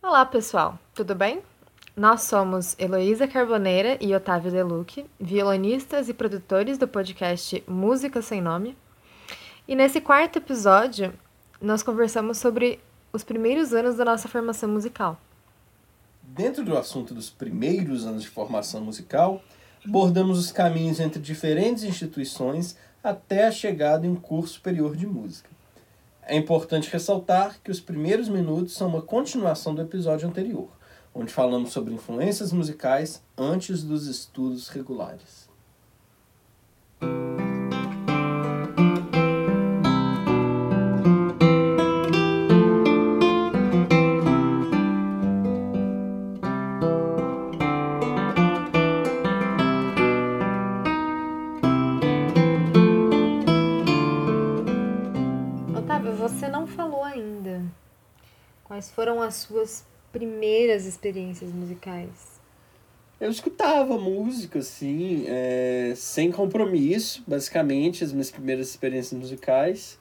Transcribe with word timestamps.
Olá, 0.00 0.24
pessoal, 0.24 0.78
tudo 0.94 1.12
bem? 1.12 1.42
Nós 1.96 2.22
somos 2.22 2.76
Heloísa 2.78 3.26
Carboneira 3.26 3.98
e 4.00 4.14
Otávio 4.14 4.50
Deluque, 4.50 5.04
violonistas 5.18 6.08
e 6.08 6.14
produtores 6.14 6.78
do 6.78 6.86
podcast 6.86 7.64
Música 7.66 8.22
Sem 8.22 8.40
Nome. 8.40 8.78
E 9.66 9.74
nesse 9.74 10.00
quarto 10.00 10.38
episódio, 10.38 11.12
nós 11.60 11.82
conversamos 11.82 12.38
sobre 12.38 12.78
os 13.12 13.24
primeiros 13.24 13.74
anos 13.74 13.96
da 13.96 14.04
nossa 14.04 14.28
formação 14.28 14.68
musical. 14.68 15.20
Dentro 16.22 16.64
do 16.64 16.78
assunto 16.78 17.12
dos 17.12 17.28
primeiros 17.28 18.06
anos 18.06 18.22
de 18.22 18.28
formação 18.28 18.80
musical, 18.80 19.42
abordamos 19.84 20.38
os 20.38 20.52
caminhos 20.52 21.00
entre 21.00 21.20
diferentes 21.20 21.82
instituições 21.82 22.76
até 23.02 23.48
a 23.48 23.50
chegada 23.50 24.06
em 24.06 24.10
um 24.10 24.16
curso 24.16 24.54
superior 24.54 24.94
de 24.94 25.08
música. 25.08 25.57
É 26.30 26.36
importante 26.36 26.90
ressaltar 26.90 27.58
que 27.64 27.70
os 27.70 27.80
primeiros 27.80 28.28
minutos 28.28 28.74
são 28.74 28.88
uma 28.88 29.00
continuação 29.00 29.74
do 29.74 29.80
episódio 29.80 30.28
anterior, 30.28 30.68
onde 31.14 31.32
falamos 31.32 31.72
sobre 31.72 31.94
influências 31.94 32.52
musicais 32.52 33.22
antes 33.34 33.82
dos 33.82 34.06
estudos 34.06 34.68
regulares. 34.68 35.48
Quais 58.88 58.90
foram 58.90 59.20
as 59.20 59.34
suas 59.36 59.84
primeiras 60.12 60.86
experiências 60.86 61.50
musicais. 61.52 62.38
Eu 63.20 63.30
escutava 63.30 63.98
música, 63.98 64.60
assim, 64.60 65.24
é, 65.26 65.92
sem 65.96 66.30
compromisso, 66.30 67.22
basicamente, 67.26 68.04
as 68.04 68.12
minhas 68.12 68.30
primeiras 68.30 68.68
experiências 68.68 69.18
musicais. 69.18 69.98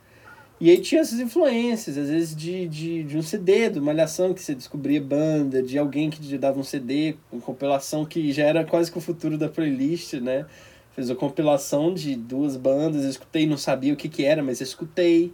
E 0.59 0.69
aí 0.69 0.80
tinha 0.80 1.02
essas 1.02 1.19
influências, 1.19 1.97
às 1.97 2.09
vezes 2.09 2.35
de, 2.35 2.67
de, 2.67 3.03
de 3.03 3.17
um 3.17 3.21
CD, 3.21 3.69
de 3.69 3.80
uma 3.80 3.88
Malhação, 3.88 4.33
que 4.33 4.41
você 4.41 4.55
descobria 4.55 5.02
banda, 5.02 5.61
de 5.61 5.77
alguém 5.77 6.09
que 6.09 6.19
te 6.19 6.38
dava 6.38 6.59
um 6.59 6.63
CD, 6.63 7.15
uma 7.31 7.41
compilação 7.41 8.05
que 8.05 8.31
já 8.31 8.43
era 8.43 8.63
quase 8.63 8.91
que 8.91 8.97
o 8.97 9.02
futuro 9.02 9.38
da 9.38 9.49
playlist, 9.49 10.13
né? 10.13 10.45
Fez 10.93 11.11
a 11.11 11.15
compilação 11.15 11.93
de 11.93 12.15
duas 12.15 12.55
bandas, 12.55 13.03
eu 13.03 13.09
escutei, 13.09 13.45
não 13.45 13.58
sabia 13.58 13.93
o 13.93 13.95
que 13.95 14.09
que 14.09 14.25
era, 14.25 14.41
mas 14.41 14.61
eu 14.61 14.65
escutei. 14.65 15.31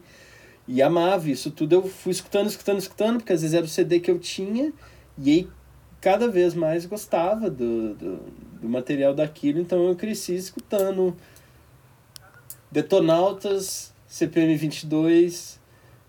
E 0.67 0.81
amava 0.81 1.29
isso 1.29 1.51
tudo. 1.51 1.73
Eu 1.73 1.87
fui 1.87 2.11
escutando, 2.11 2.47
escutando, 2.47 2.79
escutando, 2.79 3.17
porque 3.17 3.33
às 3.33 3.41
vezes 3.41 3.53
era 3.53 3.65
o 3.65 3.69
CD 3.69 3.99
que 3.99 4.09
eu 4.09 4.19
tinha, 4.19 4.71
e 5.17 5.29
aí 5.29 5.49
cada 5.99 6.27
vez 6.27 6.53
mais 6.53 6.85
gostava 6.85 7.49
do, 7.49 7.93
do, 7.95 8.19
do 8.61 8.69
material 8.69 9.13
daquilo, 9.13 9.59
então 9.59 9.87
eu 9.87 9.95
cresci 9.95 10.35
escutando 10.35 11.15
Detonautas, 12.71 13.93
CPM 14.07 14.55
22, 14.57 15.59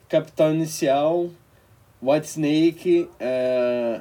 Capital 0.09 0.53
Inicial, 0.53 1.31
White 2.03 2.27
Snake. 2.27 3.09
eh, 3.21 4.01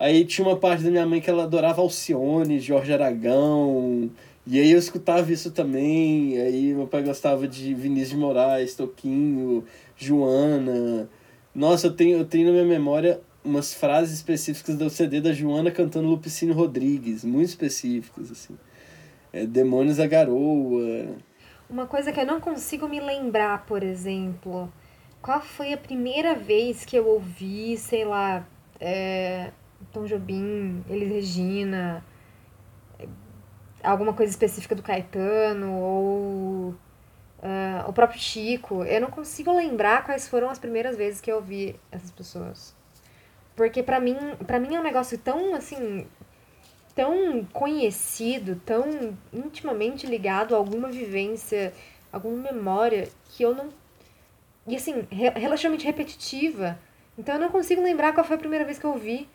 Aí 0.00 0.24
tinha 0.24 0.48
uma 0.48 0.56
parte 0.56 0.82
da 0.82 0.90
minha 0.90 1.04
mãe 1.04 1.20
que 1.20 1.28
ela 1.28 1.42
adorava 1.42 1.82
Alcione, 1.82 2.58
Jorge 2.58 2.90
Aragão. 2.90 4.10
E 4.50 4.58
aí 4.58 4.72
eu 4.72 4.78
escutava 4.80 5.32
isso 5.32 5.52
também. 5.52 6.36
Aí 6.40 6.74
meu 6.74 6.88
pai 6.88 7.04
gostava 7.04 7.46
de 7.46 7.72
Vinícius 7.72 8.10
de 8.10 8.16
Moraes, 8.16 8.74
Toquinho, 8.74 9.64
Joana. 9.96 11.08
Nossa, 11.54 11.86
eu 11.86 11.92
tenho, 11.92 12.18
eu 12.18 12.24
tenho 12.24 12.46
na 12.46 12.52
minha 12.54 12.64
memória 12.64 13.20
umas 13.44 13.72
frases 13.72 14.12
específicas 14.16 14.76
do 14.76 14.90
CD 14.90 15.20
da 15.20 15.32
Joana 15.32 15.70
cantando 15.70 16.08
Lupicínio 16.08 16.52
Rodrigues, 16.52 17.24
muito 17.24 17.46
específicas, 17.46 18.32
assim. 18.32 18.58
É, 19.32 19.46
Demônios 19.46 19.98
da 19.98 20.06
Garoa. 20.08 21.14
Uma 21.70 21.86
coisa 21.86 22.10
que 22.10 22.18
eu 22.18 22.26
não 22.26 22.40
consigo 22.40 22.88
me 22.88 22.98
lembrar, 22.98 23.64
por 23.66 23.84
exemplo, 23.84 24.68
qual 25.22 25.40
foi 25.40 25.72
a 25.72 25.78
primeira 25.78 26.34
vez 26.34 26.84
que 26.84 26.96
eu 26.96 27.06
ouvi, 27.06 27.76
sei 27.76 28.04
lá, 28.04 28.44
é, 28.80 29.52
Tom 29.92 30.06
Jobim, 30.06 30.84
Elis 30.90 31.08
Regina, 31.08 32.04
alguma 33.82 34.12
coisa 34.12 34.30
específica 34.30 34.74
do 34.74 34.82
Caetano 34.82 35.72
ou 35.72 36.74
ah, 37.42 37.84
o 37.88 37.92
próprio 37.92 38.20
Chico. 38.20 38.84
Eu 38.84 39.00
não 39.00 39.10
consigo 39.10 39.52
lembrar 39.52 40.04
quais 40.04 40.28
foram 40.28 40.50
as 40.50 40.58
primeiras 40.58 40.96
vezes 40.96 41.20
que 41.20 41.30
eu 41.30 41.36
ouvi 41.36 41.78
essas 41.90 42.10
pessoas. 42.10 42.74
Porque 43.56 43.82
pra 43.82 44.00
mim, 44.00 44.16
para 44.46 44.58
mim 44.58 44.74
é 44.74 44.80
um 44.80 44.82
negócio 44.82 45.18
tão 45.18 45.54
assim, 45.54 46.06
tão 46.94 47.44
conhecido, 47.52 48.56
tão 48.64 49.16
intimamente 49.32 50.06
ligado 50.06 50.54
a 50.54 50.58
alguma 50.58 50.88
vivência, 50.88 51.72
alguma 52.12 52.52
memória 52.52 53.08
que 53.28 53.42
eu 53.42 53.54
não 53.54 53.70
e 54.66 54.76
assim, 54.76 55.06
re- 55.10 55.30
relativamente 55.30 55.84
repetitiva. 55.84 56.78
Então 57.18 57.34
eu 57.34 57.40
não 57.40 57.50
consigo 57.50 57.82
lembrar 57.82 58.12
qual 58.12 58.24
foi 58.24 58.36
a 58.36 58.38
primeira 58.38 58.64
vez 58.64 58.78
que 58.78 58.84
eu 58.84 58.90
ouvi. 58.90 59.28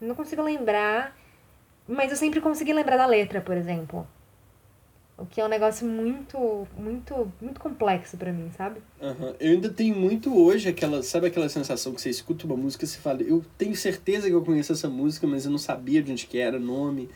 Não 0.00 0.14
consigo 0.14 0.42
lembrar, 0.42 1.16
mas 1.88 2.10
eu 2.10 2.16
sempre 2.16 2.40
consegui 2.40 2.72
lembrar 2.72 2.96
da 2.96 3.06
letra, 3.06 3.40
por 3.40 3.56
exemplo. 3.56 4.06
O 5.16 5.26
que 5.26 5.40
é 5.40 5.44
um 5.44 5.48
negócio 5.48 5.86
muito, 5.86 6.66
muito, 6.76 7.30
muito 7.40 7.60
complexo 7.60 8.16
pra 8.16 8.32
mim, 8.32 8.50
sabe? 8.56 8.80
Aham. 9.00 9.34
Eu 9.38 9.52
ainda 9.52 9.68
tenho 9.68 9.94
muito 9.94 10.36
hoje 10.36 10.68
aquela, 10.68 11.02
sabe 11.02 11.26
aquela 11.26 11.48
sensação 11.48 11.94
que 11.94 12.00
você 12.00 12.10
escuta 12.10 12.46
uma 12.46 12.56
música 12.56 12.84
e 12.84 12.88
você 12.88 12.98
fala, 12.98 13.22
eu 13.22 13.44
tenho 13.56 13.76
certeza 13.76 14.28
que 14.28 14.34
eu 14.34 14.44
conheço 14.44 14.72
essa 14.72 14.88
música, 14.88 15.26
mas 15.26 15.44
eu 15.44 15.50
não 15.50 15.58
sabia 15.58 16.02
de 16.02 16.10
onde 16.10 16.26
que 16.26 16.38
era, 16.38 16.58
nome. 16.58 17.08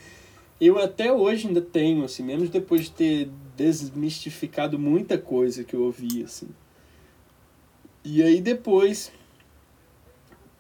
Eu 0.61 0.79
até 0.79 1.13
hoje 1.13 1.49
ainda 1.49 1.61
tenho, 1.61 2.05
assim, 2.05 2.23
mesmo 2.23 2.49
depois 2.49 2.85
de 2.85 2.93
ter 2.93 3.31
desmistificado 3.57 4.79
muita 4.79 5.19
coisa 5.19 5.65
que 5.65 5.75
eu 5.75 5.83
ouvi, 5.83 6.23
assim. 6.23 6.49
E 8.05 8.23
aí 8.23 8.41
depois 8.41 9.11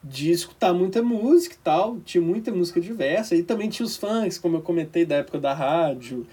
de 0.08 0.30
escutar 0.30 0.72
muita 0.72 1.02
música 1.02 1.54
e 1.54 1.58
tal, 1.58 1.98
tinha 2.04 2.22
muita 2.22 2.52
música 2.52 2.80
diversa, 2.80 3.34
e 3.34 3.42
também 3.42 3.68
tinha 3.68 3.84
os 3.84 3.96
funks, 3.96 4.38
como 4.38 4.56
eu 4.56 4.62
comentei, 4.62 5.04
da 5.04 5.16
época 5.16 5.38
da 5.38 5.52
rádio, 5.52 6.26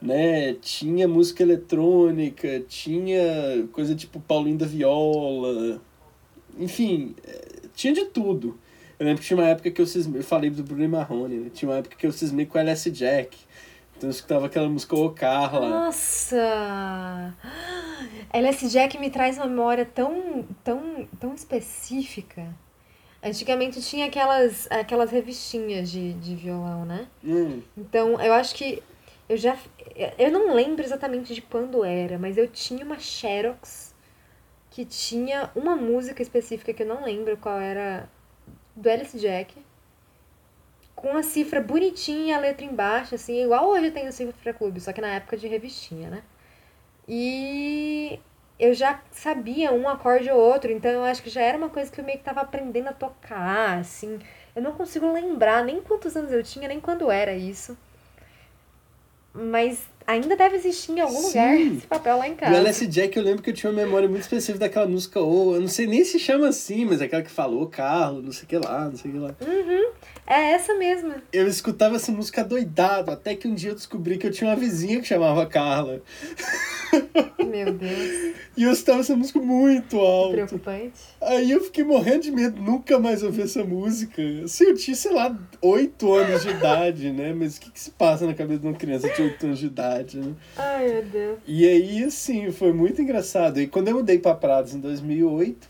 né? 0.00 0.54
Tinha 0.54 1.06
música 1.06 1.42
eletrônica, 1.42 2.60
tinha 2.66 3.68
coisa 3.72 3.94
tipo 3.94 4.20
Paulinho 4.20 4.58
da 4.58 4.66
Viola, 4.66 5.80
enfim, 6.58 7.14
eh, 7.26 7.68
tinha 7.74 7.92
de 7.92 8.06
tudo. 8.06 8.58
Eu 8.98 9.06
lembro 9.06 9.20
que 9.20 9.26
tinha 9.26 9.38
uma 9.38 9.48
época 9.48 9.70
que 9.70 9.80
eu 9.80 9.86
cismei, 9.86 10.20
eu 10.20 10.24
falei 10.24 10.48
do 10.48 10.62
Bruno 10.62 10.88
Marrone, 10.88 11.36
né? 11.36 11.50
tinha 11.52 11.70
uma 11.70 11.78
época 11.78 11.96
que 11.96 12.06
eu 12.06 12.12
cismei 12.12 12.46
com 12.46 12.56
o 12.56 12.60
LS 12.60 12.90
Jack, 12.90 13.36
então 13.96 14.08
eu 14.08 14.12
escutava 14.12 14.46
aquela 14.46 14.68
música 14.68 14.96
Ô 14.96 15.10
Carla. 15.10 15.68
Nossa! 15.68 17.34
LS 18.32 18.68
Jack 18.70 18.98
me 18.98 19.10
traz 19.10 19.36
uma 19.36 19.46
memória 19.46 19.84
tão, 19.84 20.44
tão, 20.62 21.06
tão 21.20 21.34
específica. 21.34 22.46
Antigamente 23.24 23.80
tinha 23.82 24.06
aquelas, 24.06 24.68
aquelas 24.70 25.10
revistinhas 25.10 25.90
de, 25.90 26.12
de 26.14 26.36
violão, 26.36 26.84
né? 26.84 27.08
Hum, 27.24 27.62
Então, 27.76 28.20
eu 28.20 28.32
acho 28.34 28.54
que 28.54 28.82
eu 29.28 29.36
já. 29.36 29.58
Eu 30.18 30.30
não 30.32 30.54
lembro 30.54 30.84
exatamente 30.84 31.34
de 31.34 31.42
quando 31.42 31.84
era, 31.84 32.18
mas 32.18 32.36
eu 32.38 32.48
tinha 32.48 32.84
uma 32.84 32.98
Xerox 32.98 33.94
que 34.70 34.84
tinha 34.86 35.50
uma 35.56 35.76
música 35.76 36.22
específica 36.22 36.74
que 36.74 36.82
eu 36.82 36.86
não 36.86 37.04
lembro 37.04 37.36
qual 37.38 37.60
era, 37.60 38.08
do 38.76 38.90
Alice 38.90 39.18
Jack, 39.18 39.54
com 40.94 41.16
a 41.16 41.22
cifra 41.22 41.60
bonitinha 41.60 42.28
e 42.28 42.32
a 42.32 42.40
letra 42.40 42.64
embaixo, 42.64 43.14
assim, 43.14 43.42
igual 43.42 43.68
hoje 43.68 43.90
tem 43.90 44.08
o 44.08 44.12
Cifra 44.12 44.54
Clube, 44.54 44.80
só 44.80 44.92
que 44.92 45.00
na 45.00 45.08
época 45.14 45.36
de 45.36 45.46
revistinha, 45.48 46.08
né? 46.10 46.22
E 47.08 48.20
eu 48.64 48.74
já 48.74 49.00
sabia 49.10 49.72
um 49.72 49.88
acorde 49.88 50.30
ou 50.30 50.38
outro, 50.40 50.72
então 50.72 50.90
eu 50.90 51.04
acho 51.04 51.22
que 51.22 51.30
já 51.30 51.42
era 51.42 51.58
uma 51.58 51.68
coisa 51.68 51.90
que 51.90 52.00
eu 52.00 52.04
meio 52.04 52.18
que 52.18 52.24
tava 52.24 52.40
aprendendo 52.40 52.88
a 52.88 52.92
tocar, 52.92 53.78
assim. 53.78 54.18
Eu 54.56 54.62
não 54.62 54.72
consigo 54.72 55.12
lembrar 55.12 55.64
nem 55.64 55.82
quantos 55.82 56.16
anos 56.16 56.32
eu 56.32 56.42
tinha, 56.42 56.68
nem 56.68 56.80
quando 56.80 57.10
era 57.10 57.34
isso. 57.34 57.76
Mas 59.34 59.86
ainda 60.06 60.36
deve 60.36 60.56
existir 60.56 60.92
em 60.92 61.00
algum 61.00 61.20
Sim. 61.20 61.26
lugar 61.28 61.60
esse 61.60 61.86
papel 61.86 62.16
lá 62.18 62.28
em 62.28 62.32
Do 62.32 62.36
casa. 62.36 62.56
LS 62.56 62.86
Jack 62.86 63.16
eu 63.16 63.22
lembro 63.22 63.42
que 63.42 63.50
eu 63.50 63.54
tinha 63.54 63.70
uma 63.70 63.82
memória 63.82 64.08
muito 64.08 64.22
específica 64.22 64.58
daquela 64.60 64.86
música, 64.86 65.20
ou 65.20 65.54
eu 65.54 65.60
não 65.60 65.68
sei 65.68 65.86
nem 65.86 66.04
se 66.04 66.18
chama 66.18 66.48
assim, 66.48 66.84
mas 66.84 67.00
é 67.00 67.04
aquela 67.04 67.22
que 67.22 67.30
falou 67.30 67.66
Carlo, 67.66 68.22
não 68.22 68.32
sei 68.32 68.44
o 68.44 68.46
que 68.46 68.58
lá, 68.58 68.88
não 68.88 68.96
sei 68.96 69.10
o 69.10 69.14
que 69.14 69.20
lá. 69.20 69.34
É 70.26 70.52
essa 70.52 70.74
mesma. 70.74 71.16
Eu 71.32 71.46
escutava 71.46 71.96
essa 71.96 72.10
música 72.10 72.42
doidado, 72.42 73.10
até 73.10 73.34
que 73.34 73.46
um 73.46 73.54
dia 73.54 73.70
eu 73.70 73.74
descobri 73.74 74.16
que 74.18 74.26
eu 74.26 74.30
tinha 74.30 74.48
uma 74.50 74.56
vizinha 74.56 75.00
que 75.00 75.06
chamava 75.06 75.44
Carla. 75.46 76.00
Meu 77.38 77.72
Deus, 77.72 78.34
E 78.56 78.62
eu 78.62 78.70
escutava 78.72 79.00
essa 79.00 79.16
música 79.16 79.38
muito 79.40 79.98
alto. 79.98 80.32
preocupante. 80.32 80.92
Aí 81.20 81.50
eu 81.50 81.60
fiquei 81.60 81.82
morrendo 81.84 82.20
de 82.20 82.30
medo, 82.30 82.60
nunca 82.60 82.98
mais 82.98 83.22
ouvir 83.22 83.42
essa 83.42 83.64
música. 83.64 84.22
Assim, 84.44 84.64
eu 84.64 84.74
tinha, 84.76 84.94
sei 84.94 85.12
lá, 85.12 85.36
8 85.60 86.14
anos 86.14 86.42
de 86.42 86.50
idade, 86.50 87.10
né? 87.10 87.32
Mas 87.36 87.56
o 87.56 87.60
que, 87.60 87.70
que 87.70 87.80
se 87.80 87.90
passa 87.90 88.26
na 88.26 88.34
cabeça 88.34 88.60
de 88.60 88.66
uma 88.66 88.74
criança 88.76 89.08
de 89.08 89.20
8 89.22 89.44
anos 89.46 89.58
de 89.58 89.66
idade, 89.66 89.93
né? 89.98 90.34
Ai, 90.56 90.88
meu 90.88 91.04
Deus. 91.04 91.38
E 91.46 91.66
aí, 91.66 92.04
assim, 92.04 92.50
foi 92.50 92.72
muito 92.72 93.00
engraçado. 93.00 93.60
E 93.60 93.66
quando 93.66 93.88
eu 93.88 93.96
mudei 93.96 94.18
pra 94.18 94.34
Prados 94.34 94.74
em 94.74 94.80
2008, 94.80 95.68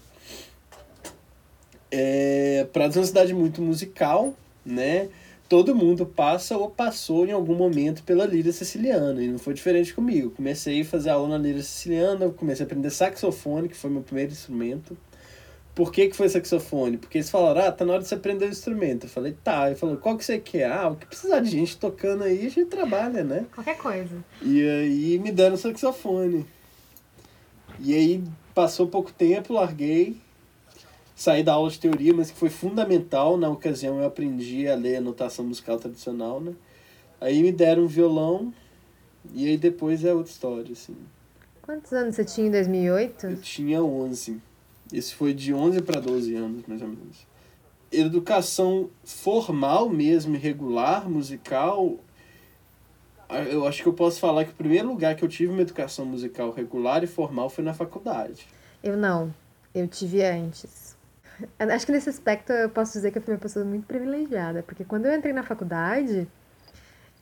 é, 1.90 2.60
é, 2.60 2.64
Prados 2.64 2.96
é 2.96 3.00
uma 3.00 3.06
cidade 3.06 3.34
muito 3.34 3.62
musical, 3.62 4.34
né? 4.64 5.08
Todo 5.48 5.74
mundo 5.74 6.06
passa 6.06 6.56
ou 6.56 6.70
passou 6.70 7.26
em 7.26 7.30
algum 7.30 7.54
momento 7.54 8.02
pela 8.02 8.26
lira 8.26 8.50
siciliana, 8.50 9.22
e 9.22 9.28
não 9.28 9.38
foi 9.38 9.54
diferente 9.54 9.94
comigo. 9.94 10.30
Comecei 10.30 10.80
a 10.80 10.84
fazer 10.84 11.10
aula 11.10 11.28
na 11.28 11.38
lira 11.38 11.62
siciliana, 11.62 12.30
comecei 12.30 12.64
a 12.64 12.66
aprender 12.66 12.90
saxofone, 12.90 13.68
que 13.68 13.76
foi 13.76 13.90
meu 13.90 14.02
primeiro 14.02 14.32
instrumento. 14.32 14.96
Por 15.74 15.90
que, 15.90 16.08
que 16.08 16.16
foi 16.16 16.28
saxofone? 16.28 16.96
Porque 16.96 17.18
eles 17.18 17.28
falaram, 17.28 17.62
ah, 17.62 17.72
tá 17.72 17.84
na 17.84 17.94
hora 17.94 18.02
de 18.02 18.08
você 18.08 18.14
aprender 18.14 18.46
o 18.46 18.48
instrumento. 18.48 19.06
Eu 19.06 19.10
falei, 19.10 19.36
tá. 19.42 19.66
Ele 19.66 19.74
falou, 19.74 19.96
qual 19.96 20.16
que 20.16 20.24
você 20.24 20.38
quer? 20.38 20.70
Ah, 20.70 20.88
o 20.88 20.96
que 20.96 21.06
precisar 21.06 21.40
de 21.40 21.50
gente 21.50 21.76
tocando 21.76 22.22
aí, 22.22 22.46
a 22.46 22.50
gente 22.50 22.66
trabalha, 22.66 23.24
né? 23.24 23.46
Qualquer 23.52 23.76
coisa. 23.76 24.24
E 24.40 24.62
aí 24.62 25.18
me 25.18 25.32
deram 25.32 25.56
saxofone. 25.56 26.46
E 27.80 27.92
aí 27.92 28.22
passou 28.54 28.86
pouco 28.86 29.12
tempo, 29.12 29.54
larguei. 29.54 30.16
Saí 31.16 31.42
da 31.42 31.54
aula 31.54 31.70
de 31.70 31.80
teoria, 31.80 32.14
mas 32.14 32.30
que 32.30 32.38
foi 32.38 32.50
fundamental. 32.50 33.36
Na 33.36 33.48
ocasião 33.48 33.98
eu 33.98 34.06
aprendi 34.06 34.68
a 34.68 34.76
ler 34.76 34.96
a 34.96 35.00
notação 35.00 35.44
musical 35.44 35.78
tradicional, 35.78 36.40
né? 36.40 36.52
Aí 37.20 37.42
me 37.42 37.50
deram 37.50 37.84
um 37.84 37.88
violão. 37.88 38.54
E 39.32 39.48
aí 39.48 39.56
depois 39.56 40.04
é 40.04 40.14
outra 40.14 40.30
história, 40.30 40.72
assim. 40.72 40.96
Quantos 41.62 41.92
anos 41.92 42.14
você 42.14 42.24
tinha 42.24 42.46
em 42.46 42.50
2008? 42.50 43.26
Eu 43.26 43.36
tinha 43.40 43.82
11. 43.82 44.40
Esse 44.92 45.14
foi 45.14 45.32
de 45.34 45.52
11 45.52 45.82
para 45.82 46.00
12 46.00 46.34
anos, 46.34 46.62
mais 46.66 46.82
ou 46.82 46.88
menos. 46.88 47.26
Educação 47.90 48.90
formal 49.04 49.88
mesmo, 49.88 50.36
regular, 50.36 51.08
musical, 51.08 51.98
eu 53.50 53.66
acho 53.66 53.82
que 53.82 53.88
eu 53.88 53.92
posso 53.92 54.20
falar 54.20 54.44
que 54.44 54.50
o 54.50 54.54
primeiro 54.54 54.88
lugar 54.88 55.14
que 55.14 55.24
eu 55.24 55.28
tive 55.28 55.52
uma 55.52 55.62
educação 55.62 56.04
musical 56.04 56.50
regular 56.52 57.02
e 57.02 57.06
formal 57.06 57.48
foi 57.48 57.64
na 57.64 57.74
faculdade. 57.74 58.46
Eu 58.82 58.96
não. 58.96 59.34
Eu 59.74 59.88
tive 59.88 60.22
antes. 60.22 60.96
Acho 61.58 61.86
que 61.86 61.92
nesse 61.92 62.08
aspecto 62.08 62.52
eu 62.52 62.68
posso 62.68 62.92
dizer 62.92 63.10
que 63.10 63.18
eu 63.18 63.22
fui 63.22 63.34
uma 63.34 63.40
pessoa 63.40 63.64
muito 63.64 63.86
privilegiada, 63.86 64.62
porque 64.62 64.84
quando 64.84 65.06
eu 65.06 65.14
entrei 65.14 65.32
na 65.32 65.42
faculdade, 65.42 66.28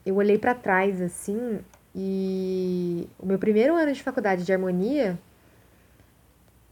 eu 0.04 0.16
olhei 0.16 0.36
para 0.36 0.54
trás 0.54 1.00
assim 1.00 1.60
e 1.94 3.08
o 3.18 3.24
meu 3.24 3.38
primeiro 3.38 3.74
ano 3.74 3.92
de 3.92 4.02
faculdade 4.02 4.44
de 4.44 4.52
harmonia 4.52 5.18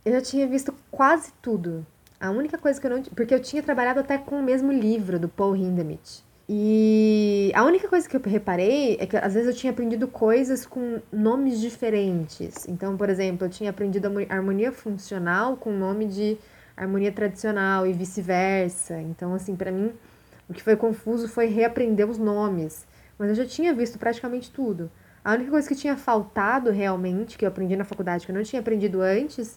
eu 0.05 0.13
já 0.13 0.21
tinha 0.21 0.47
visto 0.47 0.75
quase 0.91 1.33
tudo. 1.43 1.87
A 2.19 2.31
única 2.31 2.59
coisa 2.59 2.81
que 2.81 2.87
eu 2.87 2.91
não. 2.91 3.03
Porque 3.03 3.35
eu 3.35 3.41
tinha 3.41 3.63
trabalhado 3.63 4.01
até 4.01 4.19
com 4.19 4.41
o 4.41 4.43
mesmo 4.43 4.73
livro 4.73 5.19
do 5.19 5.29
Paul 5.29 5.57
Hindemith. 5.57 6.23
E 6.53 7.53
a 7.55 7.65
única 7.65 7.87
coisa 7.89 8.09
que 8.09 8.17
eu 8.17 8.21
reparei 8.21 8.97
é 8.99 9.07
que 9.07 9.17
às 9.17 9.35
vezes 9.35 9.49
eu 9.49 9.55
tinha 9.55 9.71
aprendido 9.73 10.09
coisas 10.09 10.67
com 10.67 11.01
nomes 11.13 11.61
diferentes. 11.61 12.67
Então, 12.69 12.97
por 12.97 13.09
exemplo, 13.09 13.47
eu 13.47 13.51
tinha 13.51 13.71
aprendido 13.71 14.11
harmonia 14.29 14.73
funcional 14.73 15.57
com 15.57 15.71
o 15.71 15.79
nome 15.79 16.07
de 16.07 16.37
harmonia 16.77 17.13
tradicional 17.13 17.87
e 17.87 17.93
vice-versa. 17.93 19.01
Então, 19.01 19.33
assim, 19.33 19.55
para 19.55 19.71
mim, 19.71 19.93
o 20.49 20.53
que 20.53 20.63
foi 20.63 20.75
confuso 20.75 21.29
foi 21.29 21.47
reaprender 21.47 22.09
os 22.11 22.19
nomes. 22.19 22.85
Mas 23.17 23.29
eu 23.29 23.35
já 23.37 23.47
tinha 23.47 23.73
visto 23.73 23.97
praticamente 23.97 24.51
tudo. 24.51 24.91
A 25.25 25.35
única 25.35 25.51
coisa 25.51 25.69
que 25.69 25.77
tinha 25.77 25.97
faltado 25.97 26.71
realmente, 26.71 27.39
que 27.39 27.45
eu 27.45 27.49
aprendi 27.49 27.77
na 27.77 27.85
faculdade, 27.85 28.27
que 28.27 28.33
eu 28.33 28.37
não 28.37 28.43
tinha 28.43 28.59
aprendido 28.59 29.03
antes, 29.03 29.57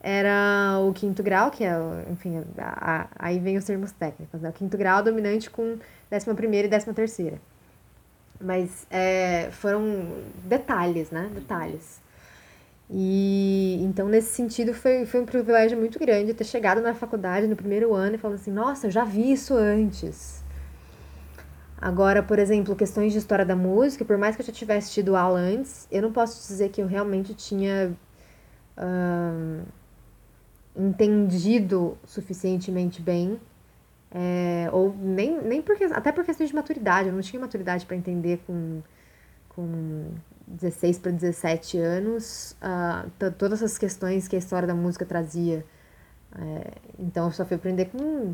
era 0.00 0.78
o 0.80 0.92
quinto 0.92 1.22
grau, 1.22 1.50
que 1.50 1.64
é, 1.64 1.74
enfim, 2.10 2.42
a, 2.56 3.02
a, 3.02 3.08
aí 3.18 3.38
vem 3.38 3.56
os 3.56 3.64
termos 3.64 3.90
técnicos, 3.92 4.40
né? 4.40 4.50
O 4.50 4.52
quinto 4.52 4.76
grau 4.76 5.02
dominante 5.02 5.50
com 5.50 5.76
décima 6.10 6.34
primeira 6.34 6.66
e 6.68 6.70
décima 6.70 6.94
terceira. 6.94 7.40
Mas 8.40 8.86
é, 8.90 9.48
foram 9.50 10.06
detalhes, 10.44 11.10
né? 11.10 11.28
Detalhes. 11.34 12.00
E 12.90 13.78
então, 13.82 14.08
nesse 14.08 14.32
sentido, 14.32 14.72
foi, 14.72 15.04
foi 15.04 15.20
um 15.20 15.26
privilégio 15.26 15.76
muito 15.76 15.98
grande 15.98 16.32
ter 16.32 16.44
chegado 16.44 16.80
na 16.80 16.94
faculdade 16.94 17.46
no 17.46 17.56
primeiro 17.56 17.92
ano 17.94 18.14
e 18.14 18.18
falar 18.18 18.36
assim: 18.36 18.52
nossa, 18.52 18.86
eu 18.86 18.90
já 18.90 19.04
vi 19.04 19.32
isso 19.32 19.54
antes. 19.54 20.42
Agora, 21.80 22.22
por 22.22 22.38
exemplo, 22.38 22.74
questões 22.74 23.12
de 23.12 23.18
história 23.18 23.44
da 23.44 23.54
música, 23.54 24.04
por 24.04 24.18
mais 24.18 24.34
que 24.34 24.42
eu 24.42 24.46
já 24.46 24.52
tivesse 24.52 24.90
tido 24.92 25.14
aula 25.16 25.38
antes, 25.38 25.86
eu 25.90 26.02
não 26.02 26.12
posso 26.12 26.48
dizer 26.48 26.70
que 26.70 26.82
eu 26.82 26.86
realmente 26.86 27.34
tinha 27.34 27.94
entendido 30.78 31.98
suficientemente 32.04 33.02
bem. 33.02 33.40
É, 34.10 34.70
ou 34.72 34.94
nem, 34.96 35.42
nem 35.42 35.60
porque, 35.60 35.84
até 35.84 36.12
por 36.12 36.24
questão 36.24 36.46
de 36.46 36.54
maturidade, 36.54 37.08
eu 37.08 37.14
não 37.14 37.20
tinha 37.20 37.38
maturidade 37.38 37.84
para 37.84 37.96
entender 37.96 38.40
com, 38.46 38.80
com 39.50 40.12
16 40.46 40.98
para 40.98 41.12
17 41.12 41.76
anos 41.76 42.56
uh, 42.62 43.30
todas 43.32 43.62
essas 43.62 43.76
questões 43.76 44.26
que 44.26 44.34
a 44.34 44.38
história 44.38 44.66
da 44.66 44.74
música 44.74 45.04
trazia. 45.04 45.64
É, 46.34 46.72
então 46.98 47.26
eu 47.26 47.32
só 47.32 47.44
fui 47.44 47.56
aprender 47.56 47.86
com 47.86 48.32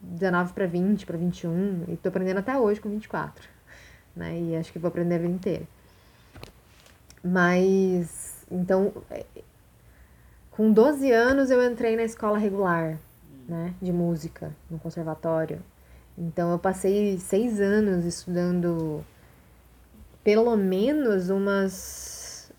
19 0.00 0.52
para 0.52 0.66
20, 0.66 1.06
para 1.06 1.16
21, 1.16 1.84
e 1.88 1.92
estou 1.94 2.10
aprendendo 2.10 2.38
até 2.38 2.58
hoje 2.58 2.80
com 2.80 2.88
24. 2.88 3.48
Né? 4.14 4.40
E 4.40 4.56
acho 4.56 4.72
que 4.72 4.78
vou 4.78 4.88
aprender 4.88 5.16
a 5.16 5.18
vida 5.18 5.32
inteira. 5.32 5.68
Mas, 7.22 8.44
então, 8.50 8.92
com 10.56 10.72
12 10.72 11.12
anos 11.12 11.50
eu 11.50 11.62
entrei 11.62 11.96
na 11.96 12.02
escola 12.02 12.38
regular, 12.38 12.98
né, 13.46 13.74
de 13.80 13.92
música, 13.92 14.50
no 14.70 14.78
conservatório. 14.78 15.62
Então 16.16 16.50
eu 16.50 16.58
passei 16.58 17.18
seis 17.18 17.60
anos 17.60 18.06
estudando 18.06 19.04
pelo 20.24 20.56
menos 20.56 21.28
umas 21.28 22.50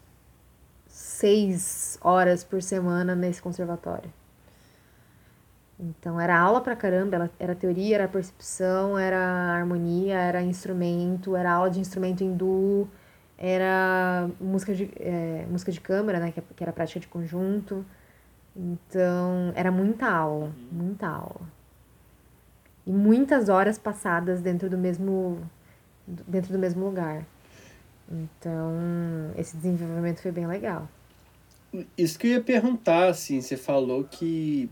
seis 0.85 1.97
horas 2.01 2.43
por 2.43 2.61
semana 2.61 3.15
nesse 3.15 3.41
conservatório. 3.41 4.13
Então 5.79 6.21
era 6.21 6.39
aula 6.39 6.61
pra 6.61 6.75
caramba, 6.75 7.31
era 7.39 7.55
teoria, 7.55 7.95
era 7.95 8.07
percepção, 8.07 8.97
era 8.97 9.19
harmonia, 9.19 10.19
era 10.19 10.41
instrumento, 10.43 11.35
era 11.35 11.51
aula 11.51 11.71
de 11.71 11.79
instrumento 11.79 12.23
hindu, 12.23 12.87
era 13.37 14.29
música 14.39 14.73
de, 14.73 14.89
é, 14.99 15.45
música 15.49 15.71
de 15.71 15.79
câmara, 15.79 16.19
né, 16.19 16.31
que, 16.31 16.41
que 16.41 16.63
era 16.63 16.73
prática 16.73 16.99
de 16.99 17.07
conjunto. 17.07 17.85
Então, 18.55 19.51
era 19.55 19.71
muita 19.71 20.09
aula, 20.09 20.45
uhum. 20.45 20.53
muita 20.71 21.07
aula. 21.07 21.41
E 22.85 22.91
muitas 22.91 23.49
horas 23.49 23.77
passadas 23.77 24.41
dentro 24.41 24.69
do 24.69 24.77
mesmo 24.77 25.39
dentro 26.07 26.53
do 26.53 26.57
mesmo 26.57 26.85
lugar. 26.85 27.25
Então, 28.09 29.33
esse 29.37 29.57
desenvolvimento 29.57 30.21
foi 30.21 30.31
bem 30.31 30.47
legal. 30.47 30.87
Isso 31.97 32.17
que 32.17 32.27
eu 32.27 32.31
ia 32.31 32.41
perguntar, 32.41 33.09
assim, 33.09 33.41
você 33.41 33.57
falou 33.57 34.05
que 34.05 34.69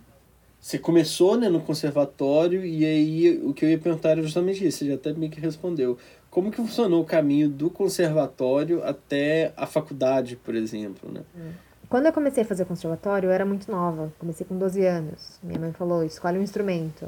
você 0.60 0.80
começou 0.80 1.38
né, 1.38 1.50
no 1.50 1.62
conservatório 1.62 2.66
e 2.66 2.86
aí 2.86 3.40
o 3.44 3.54
que 3.54 3.66
eu 3.66 3.70
ia 3.70 3.78
perguntar 3.78 4.12
era 4.12 4.22
justamente 4.24 4.66
isso, 4.66 4.80
você 4.80 4.88
já 4.88 4.96
até 4.96 5.14
meio 5.14 5.32
que 5.32 5.40
respondeu. 5.40 5.98
Como 6.36 6.52
que 6.52 6.58
funcionou 6.58 7.02
o 7.02 7.06
caminho 7.06 7.48
do 7.48 7.70
conservatório 7.70 8.84
até 8.84 9.54
a 9.56 9.66
faculdade, 9.66 10.36
por 10.36 10.54
exemplo, 10.54 11.10
né? 11.10 11.22
Hum. 11.34 11.54
Quando 11.88 12.08
eu 12.08 12.12
comecei 12.12 12.44
a 12.44 12.46
fazer 12.46 12.66
conservatório, 12.66 13.28
eu 13.28 13.32
era 13.32 13.46
muito 13.46 13.72
nova. 13.72 14.12
Comecei 14.20 14.46
com 14.46 14.58
12 14.58 14.86
anos. 14.86 15.40
Minha 15.42 15.60
mãe 15.62 15.72
falou, 15.72 16.04
escolhe 16.04 16.38
um 16.38 16.42
instrumento. 16.42 17.06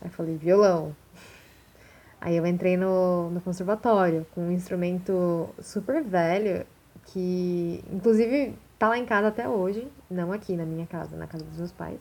Aí 0.00 0.08
eu 0.08 0.10
falei, 0.10 0.36
violão. 0.36 0.92
Aí 2.20 2.36
eu 2.36 2.44
entrei 2.44 2.76
no, 2.76 3.30
no 3.30 3.40
conservatório 3.40 4.26
com 4.34 4.40
um 4.40 4.50
instrumento 4.50 5.48
super 5.62 6.02
velho, 6.02 6.66
que 7.06 7.84
inclusive 7.92 8.56
tá 8.76 8.88
lá 8.88 8.98
em 8.98 9.06
casa 9.06 9.28
até 9.28 9.48
hoje, 9.48 9.86
não 10.10 10.32
aqui 10.32 10.56
na 10.56 10.64
minha 10.64 10.84
casa, 10.84 11.16
na 11.16 11.28
casa 11.28 11.44
dos 11.44 11.58
meus 11.58 11.70
pais. 11.70 12.00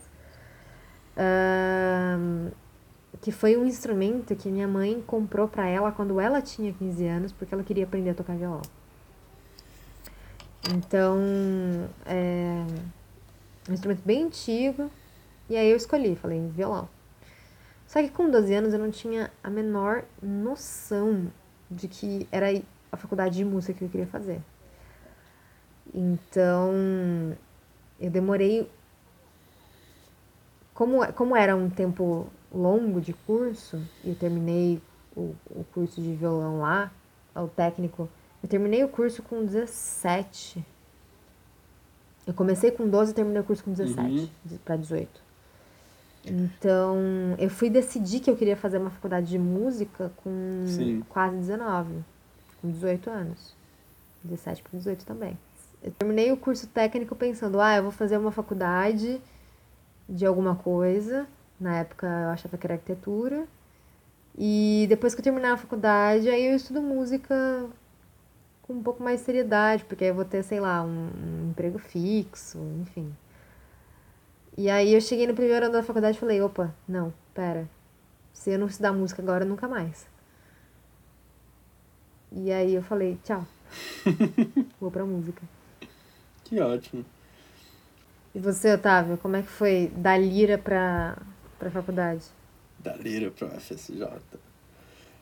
Um, 1.15 2.49
que 3.21 3.31
foi 3.31 3.57
um 3.57 3.65
instrumento 3.65 4.36
que 4.36 4.50
minha 4.50 4.67
mãe 4.67 5.01
comprou 5.05 5.47
para 5.47 5.67
ela 5.67 5.91
quando 5.91 6.19
ela 6.19 6.41
tinha 6.41 6.71
15 6.74 7.07
anos, 7.07 7.31
porque 7.31 7.53
ela 7.53 7.63
queria 7.63 7.83
aprender 7.83 8.12
a 8.12 8.13
tocar 8.13 8.36
violão. 8.36 8.62
Então, 10.74 11.17
é 12.05 12.65
um 13.69 13.74
instrumento 13.74 14.01
bem 14.05 14.25
antigo. 14.25 14.91
E 15.50 15.55
aí 15.55 15.69
eu 15.69 15.77
escolhi, 15.77 16.15
falei, 16.15 16.45
violão. 16.50 16.89
Só 17.88 18.01
que 18.01 18.09
com 18.09 18.29
12 18.29 18.53
anos 18.53 18.74
eu 18.74 18.79
não 18.79 18.91
tinha 18.91 19.31
a 19.41 19.50
menor 19.50 20.03
noção 20.21 21.31
de 21.71 21.88
que 21.88 22.27
era 22.31 22.47
a 22.91 22.97
faculdade 22.97 23.38
de 23.38 23.45
música 23.45 23.74
que 23.74 23.86
eu 23.86 23.89
queria 23.89 24.07
fazer. 24.07 24.41
Então, 25.93 26.74
eu 28.00 28.09
demorei. 28.09 28.69
Como, 30.74 31.12
como 31.13 31.36
era 31.36 31.55
um 31.55 31.69
tempo 31.69 32.27
longo 32.51 33.01
de 33.01 33.13
curso, 33.13 33.81
e 34.03 34.09
eu 34.09 34.15
terminei 34.15 34.81
o, 35.15 35.35
o 35.49 35.65
curso 35.73 36.01
de 36.01 36.13
violão 36.13 36.59
lá, 36.59 36.91
o 37.35 37.47
técnico, 37.47 38.09
eu 38.41 38.49
terminei 38.49 38.83
o 38.83 38.89
curso 38.89 39.21
com 39.21 39.45
17. 39.45 40.63
Eu 42.25 42.33
comecei 42.33 42.71
com 42.71 42.87
12 42.87 43.11
e 43.11 43.15
terminei 43.15 43.41
o 43.41 43.43
curso 43.43 43.63
com 43.63 43.71
17, 43.71 44.01
uhum. 44.01 44.57
para 44.63 44.75
18. 44.75 45.27
Então, 46.25 46.97
eu 47.39 47.49
fui 47.49 47.69
decidir 47.69 48.19
que 48.19 48.29
eu 48.29 48.35
queria 48.35 48.57
fazer 48.57 48.77
uma 48.77 48.89
faculdade 48.89 49.27
de 49.27 49.39
música 49.39 50.11
com 50.17 50.65
Sim. 50.67 51.03
quase 51.07 51.37
19, 51.37 52.03
com 52.61 52.69
18 52.69 53.09
anos. 53.09 53.55
17 54.23 54.61
para 54.61 54.77
18 54.77 55.05
também. 55.05 55.37
Eu 55.81 55.91
terminei 55.91 56.31
o 56.31 56.37
curso 56.37 56.67
técnico 56.67 57.15
pensando, 57.15 57.61
ah, 57.61 57.77
eu 57.77 57.83
vou 57.83 57.91
fazer 57.91 58.17
uma 58.17 58.31
faculdade 58.31 59.21
de 60.09 60.25
alguma 60.25 60.55
coisa 60.55 61.25
Na 61.59 61.79
época 61.79 62.07
eu 62.07 62.29
achava 62.29 62.57
que 62.57 62.65
era 62.67 62.75
arquitetura. 62.75 63.47
E 64.37 64.85
depois 64.89 65.15
que 65.15 65.21
eu 65.21 65.23
terminar 65.23 65.53
a 65.53 65.57
faculdade, 65.57 66.29
aí 66.29 66.45
eu 66.45 66.55
estudo 66.55 66.81
música 66.81 67.67
com 68.61 68.73
um 68.73 68.83
pouco 68.83 69.01
mais 69.01 69.19
de 69.19 69.25
seriedade, 69.25 69.83
porque 69.85 70.03
aí 70.03 70.09
eu 70.11 70.15
vou 70.15 70.25
ter, 70.25 70.43
sei 70.43 70.59
lá, 70.59 70.83
um, 70.83 71.09
um 71.09 71.49
emprego 71.49 71.79
fixo, 71.79 72.59
enfim. 72.81 73.15
E 74.55 74.69
aí 74.69 74.93
eu 74.93 75.01
cheguei 75.01 75.25
no 75.25 75.33
primeiro 75.33 75.65
ano 75.65 75.73
da 75.73 75.83
faculdade 75.83 76.17
e 76.17 76.19
falei, 76.19 76.41
opa, 76.41 76.73
não, 76.87 77.13
pera. 77.33 77.67
Se 78.33 78.51
eu 78.51 78.59
não 78.59 78.67
estudar 78.67 78.93
música 78.93 79.21
agora, 79.21 79.45
nunca 79.45 79.67
mais. 79.67 80.05
E 82.31 82.51
aí 82.51 82.75
eu 82.75 82.83
falei, 82.83 83.17
tchau. 83.23 83.45
Vou 84.79 84.91
pra 84.91 85.05
música. 85.05 85.41
Que 86.43 86.59
ótimo. 86.59 87.05
E 88.35 88.39
você, 88.39 88.73
Otávio, 88.73 89.17
como 89.17 89.35
é 89.35 89.41
que 89.41 89.47
foi 89.47 89.91
da 89.95 90.17
lira 90.17 90.57
pra, 90.57 91.17
pra 91.57 91.71
faculdade? 91.71 92.23
Da 92.79 92.95
lira 92.95 93.31
pra 93.31 93.49
FSJ. 93.59 94.05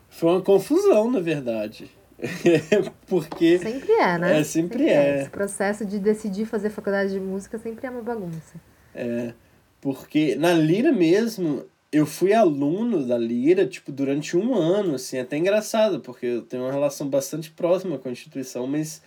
Foi 0.09 0.31
uma 0.31 0.41
confusão, 0.41 1.11
na 1.11 1.19
verdade. 1.19 1.89
Porque. 3.07 3.59
Sempre 3.59 3.91
é, 3.91 4.17
né? 4.17 4.39
É, 4.39 4.43
sempre, 4.43 4.79
sempre 4.79 4.89
é. 4.89 4.93
é. 4.93 5.21
Esse 5.21 5.29
processo 5.29 5.85
de 5.85 5.99
decidir 5.99 6.45
fazer 6.45 6.69
faculdade 6.69 7.11
de 7.11 7.19
música 7.19 7.57
sempre 7.57 7.85
é 7.85 7.89
uma 7.89 8.01
bagunça. 8.01 8.55
É. 8.93 9.33
Porque 9.81 10.35
na 10.35 10.53
Lira 10.53 10.91
mesmo, 10.91 11.65
eu 11.91 12.05
fui 12.05 12.33
aluno 12.33 13.05
da 13.05 13.17
Lira, 13.17 13.65
tipo, 13.65 13.91
durante 13.91 14.35
um 14.35 14.55
ano, 14.55 14.95
assim, 14.95 15.19
até 15.19 15.37
engraçado, 15.37 15.99
porque 15.99 16.25
eu 16.25 16.41
tenho 16.41 16.63
uma 16.63 16.71
relação 16.71 17.07
bastante 17.07 17.51
próxima 17.51 17.97
com 17.97 18.09
a 18.09 18.11
instituição, 18.11 18.65
mas 18.65 19.01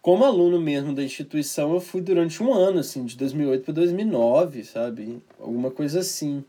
como 0.00 0.24
aluno 0.24 0.60
mesmo 0.60 0.94
da 0.94 1.02
instituição, 1.02 1.74
eu 1.74 1.80
fui 1.80 2.00
durante 2.00 2.42
um 2.42 2.54
ano, 2.54 2.78
assim, 2.78 3.04
de 3.04 3.16
2008 3.16 3.64
para 3.64 3.74
2009, 3.74 4.64
sabe? 4.64 5.22
Alguma 5.38 5.70
coisa 5.70 6.00
assim. 6.00 6.44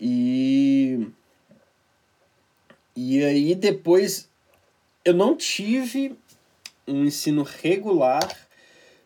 E. 0.00 1.08
E 2.94 3.22
aí 3.24 3.54
depois 3.54 4.28
eu 5.04 5.14
não 5.14 5.36
tive 5.36 6.16
um 6.86 7.04
ensino 7.04 7.42
regular, 7.42 8.28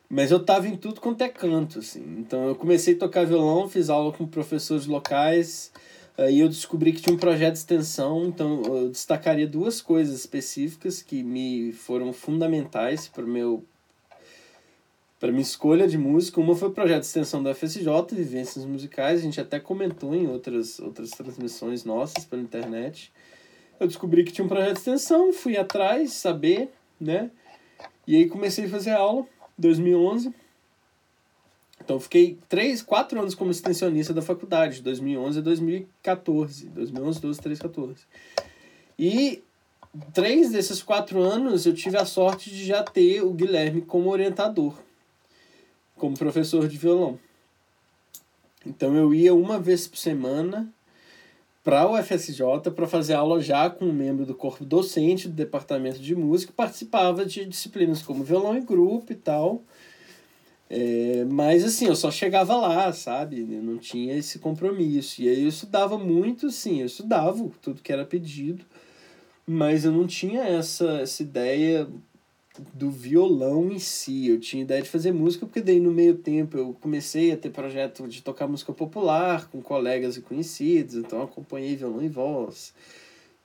mas 0.09 0.31
eu 0.31 0.45
tava 0.45 0.69
em 0.69 0.77
tudo 0.77 1.01
quanto 1.01 1.23
é 1.23 1.29
canto, 1.29 1.79
assim. 1.81 2.03
Então 2.19 2.47
eu 2.47 2.55
comecei 2.55 2.95
a 2.95 2.99
tocar 2.99 3.27
violão, 3.27 3.69
fiz 3.69 3.91
aula 3.91 4.13
com 4.13 4.27
professores 4.27 4.87
locais, 4.87 5.73
aí 6.17 6.41
eu 6.41 6.49
descobri 6.49 6.93
que 6.93 7.03
tinha 7.03 7.15
um 7.15 7.19
projeto 7.19 7.53
de 7.53 7.59
extensão, 7.59 8.27
então 8.27 8.63
eu 8.65 8.89
destacaria 8.89 9.47
duas 9.47 9.81
coisas 9.81 10.19
específicas 10.21 11.03
que 11.03 11.23
me 11.23 11.73
foram 11.73 12.13
fundamentais 12.13 13.09
para 13.09 13.25
meu 13.25 13.65
para 15.23 15.31
minha 15.31 15.43
escolha 15.43 15.87
de 15.87 15.97
música. 15.97 16.41
Uma 16.41 16.57
foi 16.57 16.67
o 16.67 16.73
projeto 16.73 17.03
de 17.03 17.07
extensão 17.07 17.41
da 17.41 17.55
FSJ, 17.55 17.87
Vivências 18.11 18.65
Musicais, 18.65 19.21
a 19.21 19.23
gente 19.23 19.41
até 19.41 19.61
comentou 19.61 20.17
em 20.17 20.27
outras, 20.27 20.81
outras 20.81 21.11
transmissões 21.11 21.85
nossas 21.85 22.25
pela 22.25 22.43
internet. 22.43 23.13
Eu 23.79 23.87
descobri 23.87 24.25
que 24.25 24.33
tinha 24.33 24.45
um 24.45 24.49
projeto 24.49 24.73
de 24.73 24.79
extensão, 24.81 25.33
fui 25.33 25.57
atrás, 25.57 26.13
saber, 26.15 26.71
né? 27.01 27.31
E 28.05 28.17
aí 28.17 28.29
comecei 28.29 28.65
a 28.65 28.69
fazer 28.69 28.91
aula, 28.91 29.25
2011. 29.57 30.35
Então 31.81 32.01
fiquei 32.01 32.37
três, 32.49 32.83
quatro 32.83 33.21
anos 33.21 33.37
como 33.37 33.53
extensionista 33.53 34.13
da 34.13 34.23
faculdade, 34.23 34.83
2011 34.83 35.39
a 35.39 35.43
2014. 35.43 36.67
2011, 36.67 37.21
12, 37.21 37.41
13, 37.41 37.61
14. 37.61 37.95
E 38.99 39.41
três 40.13 40.51
desses 40.51 40.83
quatro 40.83 41.21
anos 41.21 41.65
eu 41.65 41.73
tive 41.73 41.97
a 41.97 42.05
sorte 42.05 42.51
de 42.51 42.65
já 42.65 42.83
ter 42.83 43.23
o 43.23 43.33
Guilherme 43.33 43.83
como 43.83 44.11
orientador 44.11 44.75
como 45.97 46.17
professor 46.17 46.69
de 46.69 46.77
violão. 46.77 47.19
Então 48.67 48.95
eu 48.97 49.13
ia 49.13 49.35
uma 49.35 49.59
vez 49.59 49.87
por 49.87 49.99
semana 49.99 50.73
para 51.65 51.89
o 51.89 52.03
FSJ 52.03 52.71
para 52.75 52.89
fazer 52.89 53.15
aula 53.15 53.41
já 53.41 53.71
com 53.71 53.85
um 53.85 53.93
membro 53.93 54.27
do 54.27 54.35
corpo 54.35 54.65
docente 54.65 55.29
do 55.29 55.35
departamento 55.35 56.01
de 56.01 56.15
música, 56.15 56.53
participava 56.55 57.25
de 57.25 57.45
disciplinas 57.45 58.03
como 58.03 58.25
violão 58.25 58.57
em 58.57 58.65
grupo 58.65 59.13
e 59.13 59.17
tal. 59.17 59.63
É, 60.69 61.25
mas 61.29 61.63
assim, 61.65 61.87
eu 61.87 61.95
só 61.95 62.11
chegava 62.11 62.57
lá, 62.57 62.91
sabe? 62.93 63.41
Eu 63.41 63.63
não 63.63 63.77
tinha 63.77 64.17
esse 64.17 64.39
compromisso. 64.39 65.21
E 65.23 65.29
aí 65.29 65.43
eu 65.43 65.49
estudava 65.49 65.99
muito, 65.99 66.51
sim, 66.51 66.81
eu 66.81 66.87
estudava 66.87 67.47
tudo 67.61 67.83
que 67.83 67.93
era 67.93 68.07
pedido, 68.07 68.65
mas 69.47 69.85
eu 69.85 69.93
não 69.93 70.07
tinha 70.07 70.43
essa, 70.43 71.01
essa 71.01 71.23
ideia 71.23 71.87
do 72.75 72.91
violão 72.91 73.71
em 73.71 73.79
si. 73.79 74.29
Eu 74.29 74.39
tinha 74.39 74.63
ideia 74.63 74.83
de 74.83 74.89
fazer 74.89 75.13
música, 75.13 75.47
porque 75.47 75.61
daí 75.61 75.81
no 75.81 75.91
meio 75.91 76.17
tempo 76.17 76.57
eu 76.57 76.77
comecei 76.81 77.33
a 77.33 77.37
ter 77.37 77.51
projeto 77.51 78.07
de 78.07 78.23
tocar 78.23 78.47
música 78.47 78.73
popular 78.73 79.49
com 79.49 79.63
colegas 79.63 80.17
e 80.17 80.21
conhecidos, 80.21 80.97
então 80.97 81.23
acompanhei 81.23 81.77
violão 81.77 82.03
e 82.03 82.09
voz. 82.09 82.75